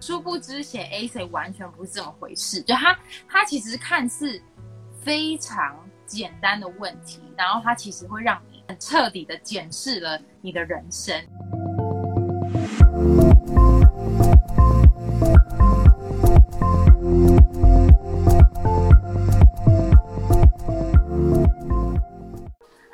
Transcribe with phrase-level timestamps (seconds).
[0.00, 4.40] 殊不知写 A C 完全不是这么回事，就它它其实看似
[5.02, 5.76] 非常
[6.06, 11.14] 简单的问题，然后它其实会让你很彻底的检视了你的人生。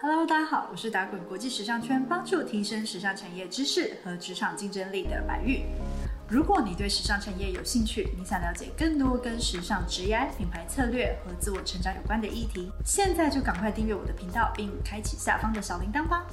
[0.03, 5.63] Hello，大家好，我是打滚国际时尚圈，帮助提升时尚产业知识和职场竞争力的白玉。
[6.29, 16.27] 如果你对时尚产业有兴趣，你想了解更多跟时尚、职业、品牌策略和自我成长有关的议题，现在就赶快订阅我的频道，并开启下方的小铃铛吧。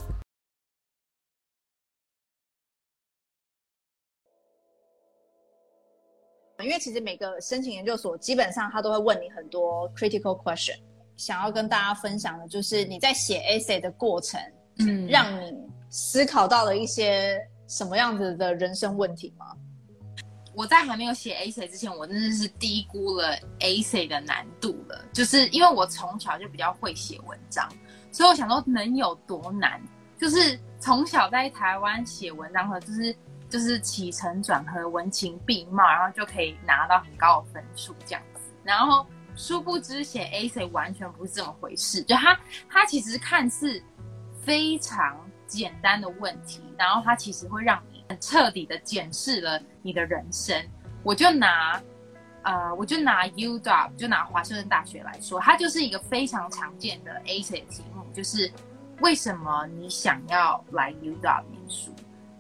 [6.64, 10.80] 因为其实每个申请研究所基本上他都会问你很多 critical question，
[11.18, 14.42] 想要跟大家分享的就是你在写 essay 的过程，
[14.80, 15.56] 嗯，让你
[15.92, 19.56] 思考到了一些什么样子的人生问题吗？
[20.56, 25.04] 我在还没有写 A C 之前，我真的是低估了 A C 的难度了。
[25.12, 27.68] 就是因为我从小就比较会写文章，
[28.12, 29.82] 所以我想说能有多难？
[30.20, 33.16] 就是从小在台湾写文章和就是
[33.50, 38.42] 就是起承转合、文情并茂，然后就可以拿到很高的分数这样子。
[38.64, 43.82] 然后殊不知写 A C 完全不是这么回事，就它它其实看似
[44.42, 47.93] 非常简单的问题，然后它其实会让你。
[48.20, 50.56] 彻底的检视了你的人生。
[51.06, 51.82] 我就拿，
[52.44, 58.50] 呃，我就拿 U W，就拿华盛顿大学来说，它就是一个非常常见的 A C 题目，就是
[59.02, 61.94] 为什么你想要来 U W 念书？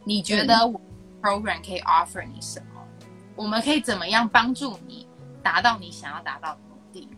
[0.06, 0.56] 你觉得
[1.22, 2.82] program 可以 offer 你什么？
[3.36, 5.06] 我们可以怎么样帮助你
[5.42, 7.10] 达到你想要达到的目的？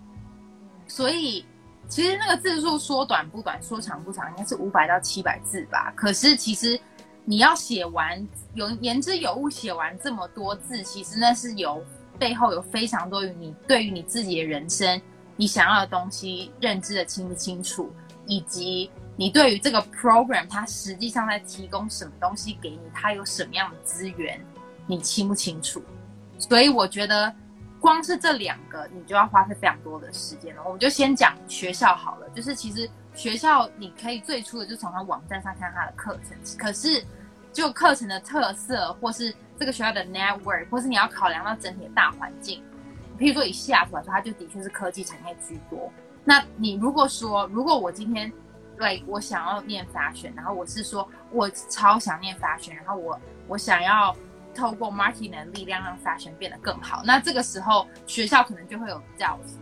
[0.88, 1.46] 所以，
[1.88, 5.94] 其实那个字数说短不短，说长不长，应该是五百到七百字吧。
[5.96, 6.80] 可是其实。
[7.28, 11.84] 你要写完有言之有物，写完这么多字，其实那是有
[12.20, 15.02] 背后有非常多于你对于你自己的人生，
[15.36, 17.92] 你想要的东西认知的清不清楚，
[18.28, 24.40] 以及你对于这个 program 它实际上在提供什么东西给你，它有什么样的资源，
[24.86, 25.82] 你清不清楚？
[26.38, 27.34] 所以我觉得
[27.80, 30.62] 光是这两个，你就要花费非常多的时间了。
[30.64, 32.88] 我们就先讲学校好了，就是其实。
[33.16, 37.02] 学校你可以最初的就从他网站上看他的课程，可是
[37.56, 42.62] 就课程的特色，或是这个学校的 network，或是你要考量到整体的大环境。
[43.18, 45.90] 譬如说以西雅图来说，它就的确是科技产业居多。
[46.26, 48.30] 那你如果说，如果我今天
[48.78, 53.18] 对我想要念法选然后我是说我超想念法选然后我
[53.48, 54.14] 我想要
[54.54, 59.58] 透过 marketing 的力量让法选变得更好，那这个时候学校可能就会有这样子，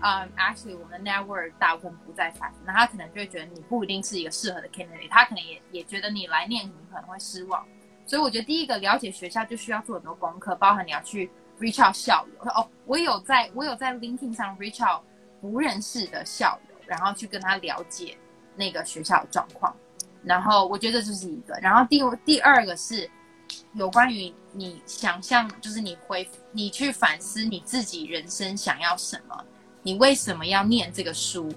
[0.00, 0.24] 觉得。
[0.24, 7.66] 嗯，actually，我们 network 大部分不在法那他可能就会觉得你不一定是一个适合的 candidate，他可能也也觉得你来念你可能会失望，
[8.06, 15.02] 所以我觉得第一个了解学校就需要做很多功课，包含你要去 reach out 校友，哦，我有在我有在 LinkedIn 上 reach out
[15.40, 18.16] 不认识的校友，然后去跟他了解
[18.56, 19.74] 那个学校的状况，
[20.24, 23.08] 然后我觉得这是一个，然后第第二个是
[23.74, 29.44] 有关于你想象，就是你回你去反思你自己人生想要什么。
[29.82, 31.52] 你为什么要念这个书？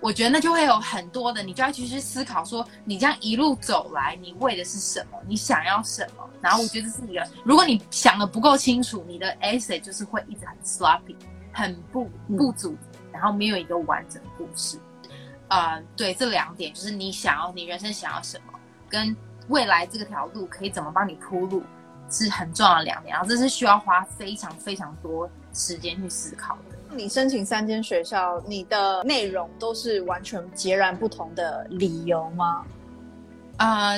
[0.00, 5.18] 我觉得那就会有很多的，你就要去去思考，说你这样一路走来，你为的是什么？
[5.26, 6.28] 你想要什么？
[6.42, 11.16] 然后我觉得是一个，如果你想的不够清楚，你的 essay 就是会一直很 sloppy，
[11.52, 12.04] 很不
[12.36, 12.76] 不足，
[13.10, 14.78] 然后没有一个完整的故事。
[15.48, 18.52] 呃，对，这两点就是你想要，你人生想要什么，
[18.90, 19.16] 跟
[19.48, 21.62] 未来这个条路可以怎么帮你铺路，
[22.10, 23.14] 是很重要的两点。
[23.14, 26.73] 然后这是需要花非常非常多时间去思考的。
[26.96, 32.64] 你申请三间学校，你的内容都是完全截然不同的理由吗？
[33.56, 33.96] 啊，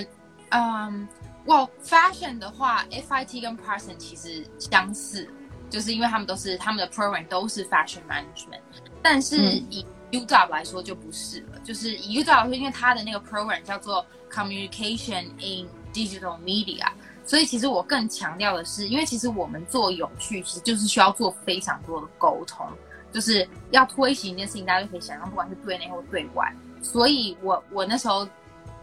[0.51, 1.09] 嗯
[1.47, 5.29] ，Well fashion 的话，FIT 跟 Parson 其实相似，
[5.69, 8.61] 就是因为他们都是他们的 program 都是 fashion management，
[9.03, 9.37] 但是
[9.71, 16.87] 以 UW 来说就不是了，就是以 UW 来说，因为它的那个 program 叫做 Communication in Digital Media。
[17.27, 22.65] 所以其实我更强调的是，因为其实我们做有趣，其实就是需要做非常多的沟通，
[23.13, 26.55] 就是要推行一件事情，大家就可以想象，不管是对内或对外。
[26.81, 28.27] 所以我我那时候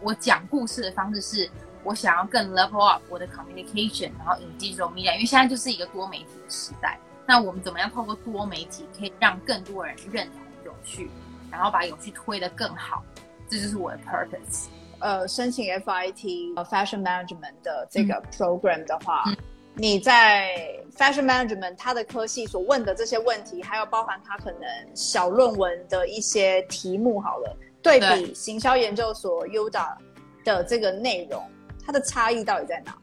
[0.02, 1.50] 我讲故事的方式是，
[1.82, 6.98] 我想要更 level up 我的 communication，然后引进这种 media，因为现在就是一个多媒体的时代。
[7.26, 11.10] 那我们怎么样透过多媒体，可以让更多人认同有趣，
[11.50, 13.02] 然后把有趣推得更好？
[13.48, 14.66] 这就是我的 purpose。
[15.04, 19.22] 呃，申请 FIT 呃 Fashion Management 的这个 program 的话，
[19.74, 24.62] 你在 Fashion Management 它的科系所问的这些问题，还有包含它可能
[24.94, 29.94] 小论文的一些题目，好了，对比行销研究所 UDA
[30.42, 31.42] 的这个内容，
[31.84, 32.96] 它的差异到底在哪？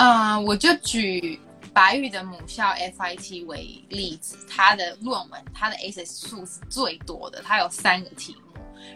[0.00, 1.38] 嗯，我就举
[1.72, 8.43] 白玉的母校 FIT 为例子，它的论文，它的 ACES 数是最多的，它有三个题目。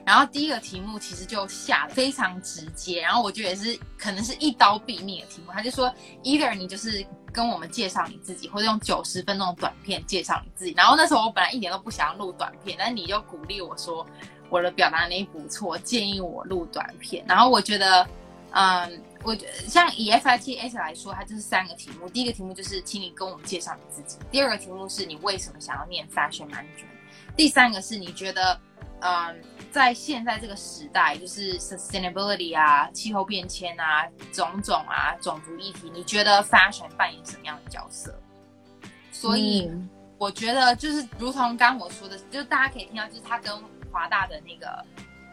[0.05, 5.53] 然后第一个题目其实就下的非常直接，然后我觉得也是可能是一刀毙命的题目。
[5.53, 5.93] 他就说
[6.23, 10.73] ，either 你就是跟我们介绍你自己，或者用九十分钟短片介绍你自己。
[10.77, 14.07] 然后那时候我本来一点都不想要录短片，但你就鼓励我说
[14.49, 17.25] 我的表达能力不错，建议我录短片。
[17.29, 18.09] 然后我觉得，
[18.53, 22.09] 嗯，我觉得像以 FITS 来说，它就是三个题目。
[22.09, 26.89] 第一个题目就是请你跟我们介绍你自己；第二个题目是你为什么想要念 Fashion Management；
[27.37, 28.59] 第三个是你觉得，
[29.01, 29.43] 嗯。
[29.71, 38.19] 在现在这个时代，就是 sustainability 啊、气候变迁啊、种种啊、种族议题，你觉得 fashion 扮演什么样的角色？
[39.13, 39.71] 所以
[40.17, 43.53] 我觉得就是如同刚我说的，就大家可以听到，就是它跟
[43.93, 44.85] 华大的那个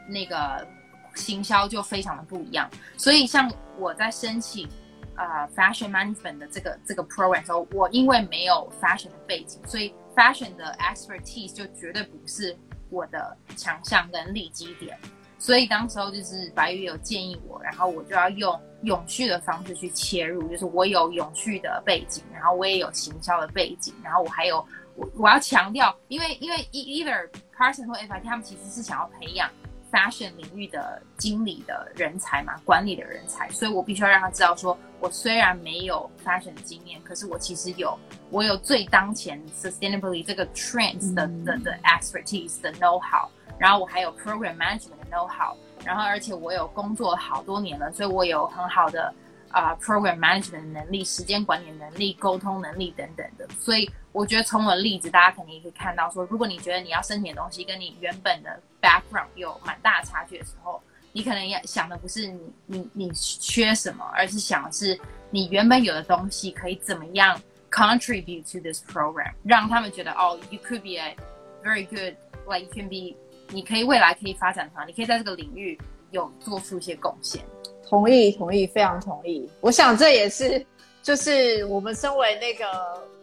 [0.06, 0.68] 那个
[1.16, 2.70] 行销就非常的不一样。
[2.98, 4.68] 所以像我在申请
[5.16, 12.56] 呃 fashion management 的这个这个 program 时候，我因为没有 fashion 的背景，所以 fashion 的 expertise 就绝对不是。
[12.90, 14.98] 我的强项跟利基点，
[15.40, 24.66] 所以当时候就是白宇有建议我，然后我就要用永续的方式去切入，就是我有永续的背景，然后我也有行销的背景，然后我还有
[24.96, 29.50] 我我要强调，因为因为 either person 或 FIT 他们其实是想要培养
[29.96, 37.98] fashion 领域的经理的人才嘛，管理的人才，所以我必须要让他知道，说我虽然没有 fashion 经验，可是我其实有。
[38.32, 45.56] 我有最当前 sustainability 这个 trends 的的的 expertise 的 know how，然后我还有 program management 的 know how，
[45.86, 49.14] 然后而且我有工作好多年了，所以我有很好的
[49.52, 53.48] 啊 program management 的能力、时间管理能力、沟通能力等等的。
[53.60, 60.80] 所以我觉得从我的例子，大家肯定可以看到，说如果你觉得你要申请的东西跟你原本的 background 有蛮大差距的时候，
[61.12, 65.00] 你可能要想的不是你你你缺什么，而是想的是
[65.32, 67.42] 你原本有的东西可以怎么样。
[67.72, 71.14] contribute to this program，让他们觉得哦，you could be a
[71.62, 72.16] very good
[72.48, 73.14] like you can be，
[73.50, 75.78] 你可以未来可以发展成，你可以在这个领域
[76.12, 77.44] 有做出一些贡献。
[77.86, 79.50] 同意，同意，非常同意。
[79.60, 80.66] 我想这也是
[81.04, 82.66] 就是我们身为那个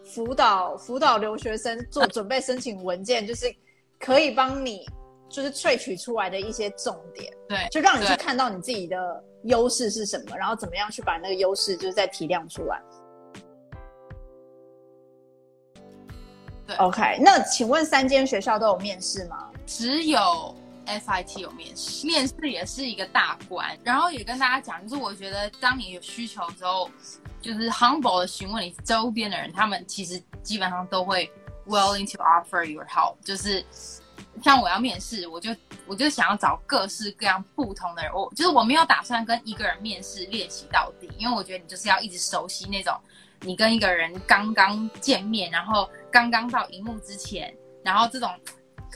[0.05, 3.47] 辅导辅导留学生做准备申请文件，就是
[3.99, 4.87] 可以帮你
[5.33, 12.81] 就是萃取出来的一些重点，对，就让你去看到你自己的优势是什么，然后怎么样去把那个优势就是再提亮出来。
[16.79, 19.51] OK，那请问三间学校都有面试吗？
[19.67, 20.55] 只有
[20.87, 23.77] FIT 有面试，面试也是一个大关。
[23.85, 26.89] 然后也跟大家讲，就是我觉得当你有需求的时候，
[27.43, 31.31] 就是 humble 的询问你周边的人，他们其实基本上都会
[31.67, 33.17] willing to offer your help。
[33.23, 33.63] 就是
[34.43, 35.55] 像我要面试，我就
[35.87, 42.95] 我就想要找各式各样不同的人，我就是我没有打算跟一个人面试练习到底，因为我觉得你就是要一直熟悉那种。
[43.45, 47.53] 你跟一个人刚刚见面，然后刚刚到荧幕之前，
[47.83, 48.31] 然后这种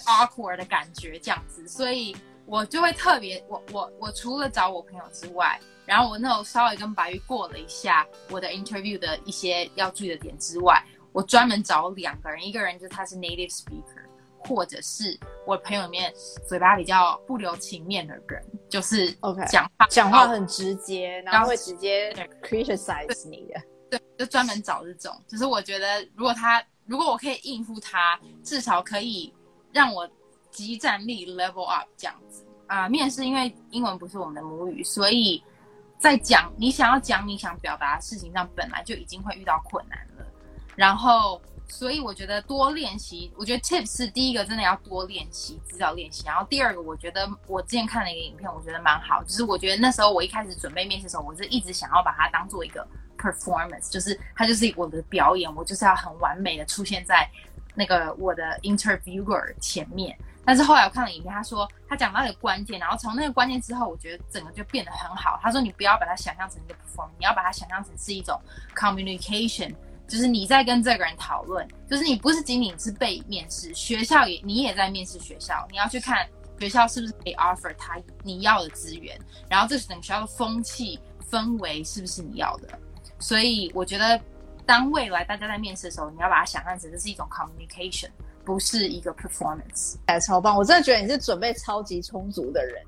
[0.07, 10.81] awkward 的感觉这样子，所以我就会特别，我我我除了找我朋友之外，然后我那时候稍微跟白玉过了一下我的 interview 的一些要注意的点之外，
[11.11, 14.06] 我专门找两个人，一个人就是他是 native speaker，
[14.47, 16.13] 或者是我朋友里面
[16.49, 22.13] 嘴巴比较不留情面的人，就是 OK 讲话讲话很直接，然后会直接
[22.43, 23.61] criticize 你的。
[23.89, 25.15] 对，就专门找这种。
[25.29, 29.33] 就是我觉得，如果他，如果我可以应付他，至少可以
[29.73, 30.09] 让我
[30.51, 32.89] 集战力 level up 这样子啊。
[32.89, 35.41] 面试因为英文不是我们的母语，所以
[35.99, 40.27] 在讲你想要讲你想表达的事情上，本来就已经会遇到困难了。
[40.75, 46.25] 然后，所以我觉得多练习，我觉得 tips 是第一个，真的要多练习，至少练习。
[46.27, 52.87] 然后第二个，我觉得我之前看了一个影片，我觉得蛮好，就是我觉得那时候我一开始准备面试的时候，我是一直想要把它当做一个。
[53.19, 57.27] performance 就是它就是我的表演，我就是要很完美的出现在
[57.75, 60.15] 那个我的 interviewer 前面。
[60.45, 65.41] 但是后来我看了影片，他说他讲到一个关键，然后从那个关键之后，我觉得整个就变得很好。
[65.43, 68.39] 他说你不要把它想象成一个 performance，你要把它想象成是一种
[68.75, 69.75] communication，
[70.07, 76.27] 就是你在跟这个人讨论，就是你不是仅仅是被面试，学校也你也在面试学校，你要去看
[76.61, 80.99] 学校是不是可以 offer 他你要的资源，然后这是整个学校的风气
[81.31, 82.69] 氛围是不是你要的。
[83.19, 84.21] 所以我觉得，
[84.65, 88.11] 当未来大家在面试的时候，你要把它想象成这是一种 communication，
[88.45, 89.97] 不是一个 performance。
[90.07, 90.57] 哎，超棒！
[90.57, 92.83] 我真的觉得你是准备超级充足的人。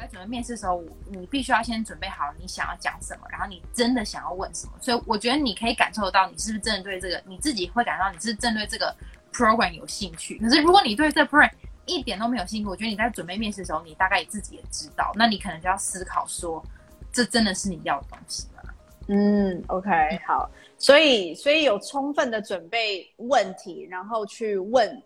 [0.00, 4.72] 在准备面试的时候，你必须要先准备好你想要讲什么，然后你真的想要问什么。
[4.80, 8.94] 所以我觉得你可以感受得到，你是不是真的对这个，你自己会感到你是针对这个
[9.32, 10.38] program 有兴趣。
[10.38, 11.50] 可是如果你对这 program
[11.86, 16.64] 一点都没有兴趣，我觉得你在准备面试的时候，你大概自己也知道，那你可能就要思考说，
[17.12, 18.62] 这真的是你要的东西吗？
[19.08, 19.90] 嗯，OK，
[20.24, 25.02] 好，所以所以有充分的准备问题，然后去问，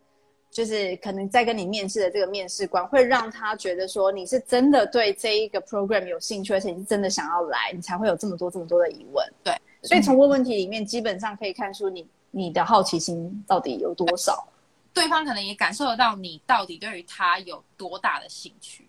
[0.55, 9.29] 就是可能在跟你面试的这个面试官，会让他觉得说你是真的对这一个 program 有兴趣，而且你是真的想要来，你才会有这么多这么多的疑问。
[9.43, 14.47] 对，所以从问问题里面，基本上可以看出你你的好奇心到底有多少。
[14.93, 18.89] 对方可能也感受得到你到底对于他有多大的兴趣。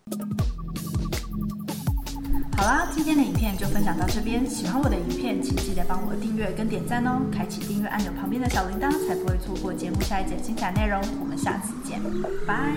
[2.57, 4.49] 好啦，今天的影片就分享到这边。
[4.49, 11.01] 喜欢我的影片，请记得帮我订阅跟点赞哦，开启订阅按钮旁边的小铃铛，才不会错过节目下一节精彩内容。
[11.19, 12.01] 我们下次见，
[12.47, 12.73] 拜。